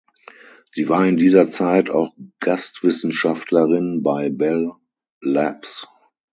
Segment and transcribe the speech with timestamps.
[0.73, 4.71] Sie war in dieser Zeit auch Gastwissenschaftlerin bei Bell
[5.21, 5.87] Labs.